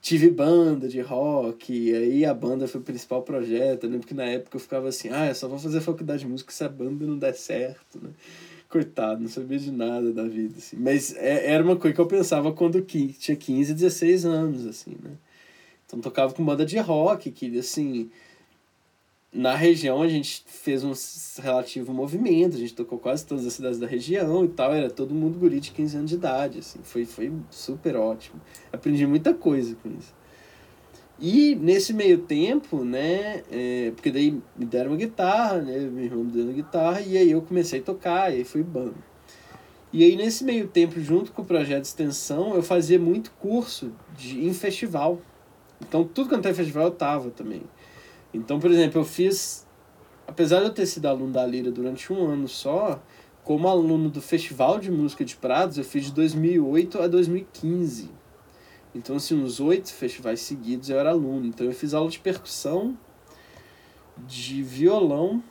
Tive 0.02 0.30
banda 0.30 0.88
de 0.88 1.02
rock, 1.02 1.94
aí 1.94 2.24
a 2.24 2.34
banda 2.34 2.68
foi 2.68 2.80
o 2.80 2.84
principal 2.84 3.24
projeto. 3.24 3.88
Eu 3.88 4.00
que 4.00 4.14
na 4.14 4.26
época 4.26 4.56
eu 4.58 4.62
ficava 4.62 4.88
assim, 4.90 5.10
ah, 5.10 5.28
eu 5.28 5.36
só 5.36 5.48
vou 5.48 5.60
fazer 5.60 5.82
faculdade 5.82 6.22
de 6.22 6.28
música 6.28 6.52
se 6.52 6.64
a 6.64 6.70
banda 6.70 7.06
não 7.06 7.18
der 7.18 7.34
certo, 7.34 8.00
né? 8.02 8.10
Coitado, 8.70 9.22
não 9.22 9.30
sabia 9.30 9.58
de 9.58 9.72
nada 9.72 10.12
da 10.12 10.24
vida, 10.24 10.56
assim. 10.58 10.76
Mas 10.78 11.16
é, 11.16 11.52
era 11.52 11.64
uma 11.64 11.78
coisa 11.78 11.96
que 11.96 12.02
eu 12.02 12.06
pensava 12.06 12.52
quando 12.52 12.82
tinha 12.82 13.36
15, 13.36 13.74
16 13.74 14.26
anos, 14.26 14.66
assim, 14.66 14.96
né? 15.02 15.12
Então 15.86 16.02
tocava 16.02 16.34
com 16.34 16.44
banda 16.44 16.66
de 16.66 16.78
rock, 16.78 17.32
que, 17.32 17.58
assim, 17.58 18.10
na 19.32 19.56
região 19.56 20.02
a 20.02 20.08
gente 20.08 20.44
fez 20.46 20.84
um 20.84 20.94
relativo 21.42 21.94
movimento, 21.94 22.56
a 22.56 22.60
gente 22.60 22.74
tocou 22.74 22.98
quase 22.98 23.26
todas 23.26 23.46
as 23.46 23.54
cidades 23.54 23.78
da 23.78 23.86
região 23.86 24.46
e 24.46 24.48
tal, 24.48 24.74
era 24.74 24.90
todo 24.90 25.14
mundo 25.14 25.38
guri 25.38 25.60
de 25.60 25.72
15 25.72 25.98
anos 25.98 26.10
de 26.10 26.16
idade, 26.16 26.60
assim, 26.60 26.80
foi, 26.82 27.06
foi 27.06 27.32
super 27.50 27.96
ótimo. 27.96 28.42
Aprendi 28.72 29.06
muita 29.06 29.34
coisa 29.34 29.76
com 29.76 29.90
isso. 29.90 30.16
E 31.20 31.56
nesse 31.56 31.94
meio 31.94 32.20
tempo, 32.20 32.84
né, 32.84 33.44
é, 33.52 33.92
porque 33.96 34.12
daí 34.12 34.40
me 34.56 34.66
deram 34.66 34.92
uma 34.92 34.98
guitarra, 34.98 35.62
né, 35.62 35.80
meu 35.80 36.06
irmão 36.06 36.24
me 36.24 36.32
deu 36.32 36.44
uma 36.44 36.54
guitarra, 36.54 37.02
e 37.02 37.18
aí 37.18 37.32
eu 37.32 37.42
comecei 37.42 37.80
a 37.80 37.84
tocar, 37.84 38.32
e 38.32 38.38
aí 38.38 38.44
fui 38.44 38.64
bando. 38.64 38.96
E 39.92 40.04
aí 40.04 40.16
nesse 40.16 40.44
meio 40.44 40.68
tempo, 40.68 41.00
junto 41.00 41.32
com 41.32 41.42
o 41.42 41.46
projeto 41.46 41.82
de 41.82 41.88
extensão, 41.88 42.56
eu 42.56 42.62
fazia 42.62 43.00
muito 43.00 43.32
curso 43.32 43.92
de, 44.16 44.46
em 44.46 44.54
festival. 44.54 45.20
Então 45.82 46.04
tudo 46.04 46.30
quanto 46.30 46.48
é 46.48 46.54
festival 46.54 46.86
eu 46.86 46.92
tava 46.92 47.32
também. 47.32 47.64
Então, 48.34 48.60
por 48.60 48.72
exemplo, 48.72 49.00
eu 49.00 49.06
fiz, 49.06 49.66
apesar 50.28 50.60
de 50.60 50.66
eu 50.66 50.74
ter 50.74 50.86
sido 50.86 51.06
aluno 51.08 51.32
da 51.32 51.46
Lira 51.46 51.72
durante 51.72 52.12
um 52.12 52.26
ano 52.26 52.48
só, 52.48 53.02
como 53.44 53.68
aluno 53.68 54.10
do 54.10 54.22
Festival 54.22 54.80
de 54.80 54.92
Música 54.92 55.24
de 55.24 55.36
Prados, 55.38 55.78
eu 55.78 55.84
fiz 55.84 56.06
de 56.06 56.12
2008 56.12 57.02
a 57.02 57.08
2015. 57.08 58.12
Então, 58.94 59.16
assim, 59.16 59.42
uns 59.42 59.60
oito 59.60 59.94
festivais 59.94 60.42
seguidos 60.42 60.90
eu 60.90 61.00
era 61.00 61.12
aluno. 61.12 61.46
Então, 61.46 61.66
eu 61.66 61.72
fiz 61.72 61.94
aula 61.94 62.10
de 62.10 62.20
percussão, 62.20 62.98
de 64.18 64.62
violão. 64.64 65.42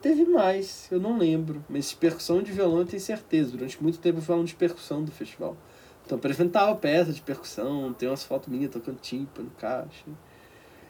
Teve 0.00 0.24
mais, 0.24 0.88
eu 0.90 1.00
não 1.00 1.18
lembro. 1.18 1.64
Mas 1.68 1.92
percussão 1.92 2.42
de 2.42 2.52
violão 2.52 2.78
eu 2.78 2.86
tenho 2.86 3.02
certeza. 3.02 3.50
Durante 3.50 3.82
muito 3.82 3.98
tempo 3.98 4.18
eu 4.18 4.22
fui 4.22 4.32
aluno 4.32 4.48
de 4.48 4.54
percussão 4.54 5.04
do 5.04 5.12
festival. 5.12 5.56
Então, 6.04 6.16
eu 6.16 6.18
apresentava 6.18 6.74
peça 6.76 7.12
de 7.12 7.20
percussão, 7.20 7.92
tem 7.92 8.08
umas 8.08 8.22
fotos 8.22 8.48
minhas 8.48 8.70
tocando 8.70 8.98
tímpano, 9.00 9.50
caixa. 9.58 10.06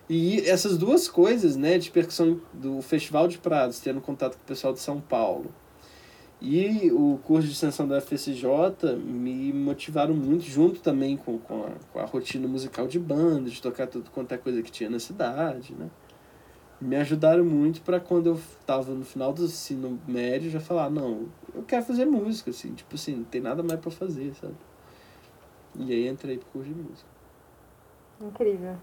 E 0.09 0.41
essas 0.49 0.79
duas 0.79 1.09
coisas, 1.09 1.57
né, 1.57 1.79
de 1.79 1.91
percussão 1.91 2.41
do 2.53 2.81
Festival 2.81 3.27
de 3.27 3.39
Prados, 3.39 3.81
tendo 3.81 4.01
contato 4.01 4.37
com 4.37 4.43
o 4.43 4.47
pessoal 4.47 4.73
de 4.73 4.79
São 4.79 5.01
Paulo, 5.01 5.53
e 6.41 6.93
o 6.93 7.19
curso 7.25 7.49
de 7.49 7.55
extensão 7.55 7.89
da 7.89 8.01
FSJ 8.01 8.45
me 8.97 9.53
motivaram 9.53 10.15
muito, 10.15 10.45
junto 10.45 10.81
também 10.81 11.17
com, 11.17 11.39
com, 11.39 11.65
a, 11.65 11.71
com 11.93 11.99
a 11.99 12.05
rotina 12.05 12.47
musical 12.47 12.87
de 12.87 12.99
banda, 12.99 13.49
de 13.49 13.61
tocar 13.61 13.87
tudo 13.87 14.11
quanto 14.11 14.33
é 14.33 14.39
coisa 14.39 14.63
que 14.63 14.71
tinha 14.71 14.91
na 14.91 15.01
cidade, 15.01 15.75
né? 15.75 15.91
Me 16.79 16.95
ajudaram 16.97 17.43
muito 17.43 17.81
para 17.81 17.99
quando 17.99 18.27
eu 18.27 18.35
estava 18.35 18.93
no 18.93 19.05
final 19.05 19.33
do 19.33 19.45
ensino 19.45 19.99
médio 20.07 20.51
já 20.51 20.61
falar, 20.61 20.91
não, 20.91 21.27
eu 21.55 21.63
quero 21.63 21.85
fazer 21.87 22.05
música, 22.05 22.51
assim, 22.51 22.75
tipo 22.75 22.95
assim, 22.95 23.17
não 23.17 23.25
tem 23.25 23.41
nada 23.41 23.63
mais 23.63 23.81
para 23.81 23.91
fazer, 23.91 24.35
sabe? 24.35 24.55
E 25.79 25.91
aí 25.91 26.07
entrei 26.07 26.37
pro 26.37 26.49
curso 26.49 26.69
de 26.69 26.75
música. 26.75 27.09
Incrível. 28.21 28.77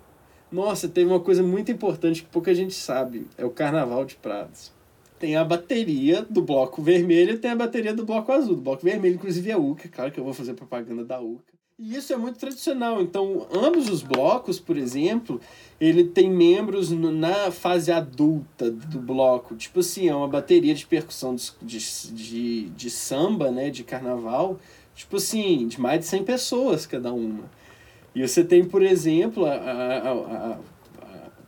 Nossa, 0.53 0.87
teve 0.87 1.09
uma 1.09 1.19
coisa 1.19 1.41
muito 1.41 1.71
importante 1.71 2.21
que 2.21 2.29
pouca 2.29 2.53
gente 2.53 2.75
sabe. 2.75 3.25
É 3.35 3.43
o 3.43 3.49
Carnaval 3.49 4.05
de 4.05 4.13
Prados. 4.13 4.71
Tem 5.17 5.35
a 5.35 5.43
bateria 5.43 6.21
do 6.21 6.43
bloco 6.43 6.79
vermelho 6.79 7.33
e 7.33 7.37
tem 7.39 7.49
a 7.49 7.55
bateria 7.55 7.91
do 7.91 8.05
bloco 8.05 8.31
azul. 8.31 8.57
Do 8.57 8.61
bloco 8.61 8.83
vermelho, 8.83 9.15
inclusive, 9.15 9.49
é 9.49 9.53
a 9.53 9.57
UCA. 9.57 9.89
Claro 9.89 10.11
que 10.11 10.19
eu 10.19 10.23
vou 10.23 10.31
fazer 10.31 10.53
propaganda 10.53 11.03
da 11.03 11.19
UCA. 11.19 11.53
E 11.79 11.95
isso 11.95 12.13
é 12.13 12.17
muito 12.17 12.37
tradicional. 12.37 13.01
Então, 13.01 13.47
ambos 13.51 13.89
os 13.89 14.03
blocos, 14.03 14.59
por 14.59 14.77
exemplo, 14.77 15.41
ele 15.81 16.03
tem 16.03 16.29
membros 16.29 16.91
na 16.91 17.49
fase 17.49 17.91
adulta 17.91 18.69
do 18.69 18.99
bloco. 18.99 19.55
Tipo 19.55 19.79
assim, 19.79 20.07
é 20.07 20.15
uma 20.15 20.27
bateria 20.27 20.75
de 20.75 20.85
percussão 20.85 21.33
de, 21.33 21.51
de, 21.63 21.79
de, 22.13 22.69
de 22.69 22.89
samba, 22.91 23.49
né, 23.49 23.71
de 23.71 23.83
carnaval. 23.83 24.59
Tipo 24.93 25.17
assim, 25.17 25.67
de 25.67 25.81
mais 25.81 26.01
de 26.01 26.05
100 26.05 26.23
pessoas 26.25 26.85
cada 26.85 27.11
uma. 27.11 27.49
E 28.15 28.27
você 28.27 28.43
tem, 28.43 28.63
por 28.63 28.81
exemplo, 28.81 29.45
a, 29.45 29.53
a, 29.53 30.11
a, 30.11 30.51
a 30.51 30.57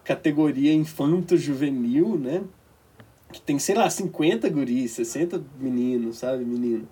categoria 0.03 0.73
infanto-juvenil, 0.73 2.17
né? 2.17 2.43
Que 3.31 3.41
tem, 3.41 3.59
sei 3.59 3.75
lá, 3.75 3.89
50 3.89 4.49
guris, 4.49 4.91
60 4.91 5.43
meninos, 5.59 6.17
sabe, 6.17 6.43
menino. 6.43 6.87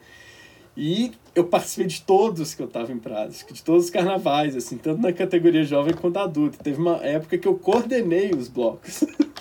E 0.76 1.12
eu 1.36 1.46
participei 1.46 1.86
de 1.86 2.02
todos 2.02 2.56
que 2.56 2.62
eu 2.62 2.68
tava 2.68 2.92
em 2.92 2.98
prazo, 2.98 3.46
de 3.52 3.64
todos 3.64 3.86
os 3.86 3.90
carnavais, 3.92 4.56
assim, 4.56 4.78
tanto 4.78 5.02
na 5.02 5.14
categoria 5.14 5.64
jovem 5.64 5.94
quanto 5.94 6.18
adulto. 6.18 6.58
Teve 6.58 6.80
uma 6.80 6.98
época 6.98 7.38
que 7.38 7.48
eu 7.48 7.56
coordenei 7.56 8.32
os 8.32 8.48
blocos. 8.48 9.04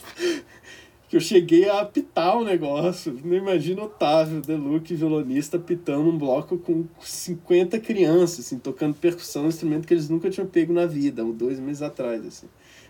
que 1.13 1.17
eu 1.17 1.21
cheguei 1.21 1.69
a 1.69 1.83
apitar 1.83 2.39
o 2.39 2.43
negócio. 2.43 3.21
Não 3.23 3.37
imagina 3.37 3.83
Otávio, 3.83 4.41
Deluque, 4.41 4.95
violonista, 4.95 5.59
apitando 5.59 6.09
um 6.09 6.17
bloco 6.17 6.57
com 6.57 6.87
50 7.03 7.79
crianças, 7.81 8.47
assim, 8.47 8.59
tocando 8.59 8.95
percussão, 8.95 9.45
um 9.45 9.49
instrumento 9.49 9.87
que 9.87 9.93
eles 9.93 10.09
nunca 10.09 10.31
tinham 10.31 10.47
pego 10.47 10.73
na 10.73 10.87
vida, 10.87 11.23
dois 11.23 11.61
meses 11.61 11.83
atrás, 11.83 12.25
assim. 12.25 12.47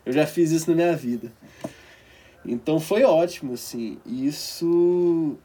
Eu 0.07 0.12
já 0.12 0.25
fiz 0.25 0.52
isso 0.52 0.71
na 0.71 0.76
minha 0.76 0.97
vida. 0.97 1.33
Então 2.47 2.79
foi 2.79 3.02
ótimo, 3.02 3.55
assim. 3.55 3.99
Isso 4.07 5.37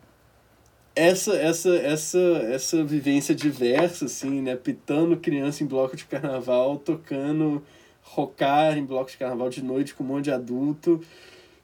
essa 0.95 1.35
essa 1.35 1.75
essa 1.77 2.19
essa 2.19 2.83
vivência 2.83 3.33
diversa 3.33 4.05
assim 4.05 4.41
né 4.41 4.55
pitando 4.55 5.15
criança 5.17 5.63
em 5.63 5.67
bloco 5.67 5.95
de 5.95 6.05
carnaval 6.05 6.77
tocando 6.77 7.63
rocar 8.01 8.75
em 8.75 8.83
bloco 8.83 9.11
de 9.11 9.17
carnaval 9.17 9.47
de 9.47 9.63
noite 9.63 9.93
com 9.93 10.03
um 10.03 10.07
monte 10.07 10.25
de 10.25 10.31
adulto 10.31 10.99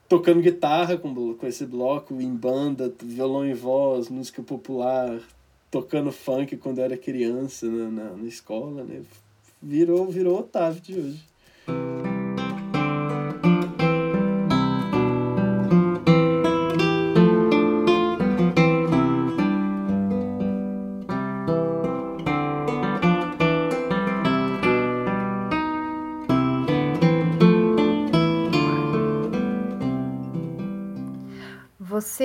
tocando 0.08 0.42
guitarra 0.42 0.98
com 0.98 1.34
com 1.36 1.48
esse 1.48 1.66
bloco 1.66 2.20
em 2.22 2.34
banda 2.34 2.94
violão 3.02 3.46
e 3.46 3.54
voz 3.54 4.10
música 4.10 4.42
popular 4.42 5.20
tocando 5.72 6.12
funk 6.12 6.58
quando 6.58 6.80
eu 6.80 6.86
era 6.86 6.98
criança 6.98 7.66
na, 7.68 7.90
na, 7.90 8.10
na 8.12 8.28
escola 8.28 8.84
né 8.84 9.02
virou 9.62 10.08
virou 10.08 10.40
Otávio 10.40 10.82
de 10.82 11.00
hoje 11.00 12.13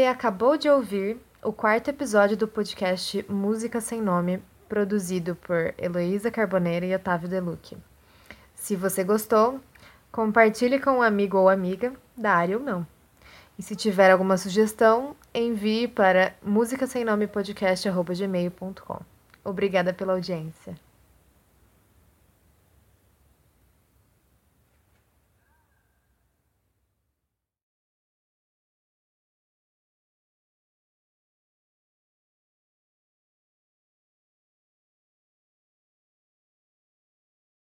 acabou 0.09 0.57
de 0.57 0.69
ouvir 0.69 1.21
o 1.43 1.53
quarto 1.53 1.91
episódio 1.91 2.37
do 2.37 2.47
podcast 2.49 3.25
Música 3.29 3.81
Sem 3.81 4.01
Nome, 4.01 4.41
produzido 4.69 5.35
por 5.37 5.75
Heloísa 5.77 6.31
Carboneira 6.31 6.87
e 6.87 6.95
Otávio 6.95 7.29
Deluque. 7.29 7.77
Se 8.55 8.75
você 8.75 9.05
gostou, 9.05 9.61
compartilhe 10.11 10.81
com 10.81 10.93
um 10.93 11.03
amigo 11.03 11.37
ou 11.37 11.47
amiga, 11.49 11.93
da 12.17 12.33
área 12.33 12.57
ou 12.57 12.65
não. 12.65 12.87
E 13.59 13.63
se 13.63 13.77
tiver 13.77 14.11
alguma 14.11 14.39
sugestão, 14.39 15.15
envie 15.35 15.87
para 15.87 16.35
musicasemnomepodcast.gmail.com. 16.43 19.01
Obrigada 19.45 19.93
pela 19.93 20.15
audiência. 20.15 20.88